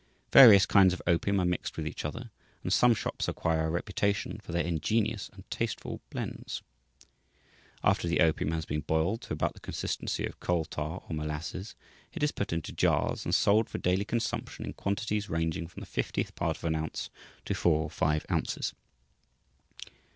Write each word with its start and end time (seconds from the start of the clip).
Various 0.31 0.65
kinds 0.65 0.95
of 0.95 1.01
opium 1.05 1.39
are 1.39 1.45
mixed 1.45 1.77
with 1.77 1.85
each 1.85 2.05
other, 2.05 2.31
and 2.63 2.73
some 2.73 2.95
shops 2.95 3.27
acquire 3.27 3.67
a 3.67 3.69
reputation 3.69 4.39
for 4.39 4.51
their 4.51 4.63
ingenious 4.63 5.29
and 5.31 5.47
tasteful 5.51 6.01
blends. 6.09 6.63
After 7.83 8.07
the 8.07 8.19
opium 8.19 8.49
has 8.51 8.65
been 8.65 8.79
boiled 8.81 9.21
to 9.21 9.33
about 9.33 9.53
the 9.53 9.59
consistency 9.59 10.25
of 10.25 10.39
coal 10.39 10.65
tar 10.65 11.03
or 11.07 11.15
molasses, 11.15 11.75
it 12.13 12.23
is 12.23 12.31
put 12.31 12.51
into 12.51 12.71
jars 12.73 13.25
and 13.25 13.35
sold 13.35 13.69
for 13.69 13.77
daily 13.77 14.03
consumption 14.03 14.65
in 14.65 14.73
quantities 14.73 15.29
ranging 15.29 15.67
from 15.67 15.81
the 15.81 15.85
fiftieth 15.85 16.33
part 16.33 16.57
of 16.57 16.63
an 16.63 16.73
ounce 16.73 17.11
to 17.45 17.53
four 17.53 17.83
or 17.83 17.89
five 17.91 18.25
ounces. 18.31 18.73